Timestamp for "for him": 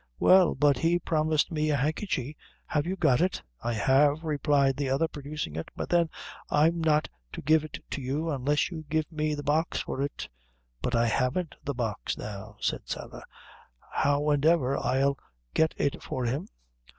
16.01-16.47